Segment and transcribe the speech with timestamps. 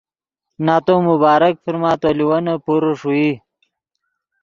[0.65, 3.29] نتو مبارک فرما تو لیوینے پورے ݰوئی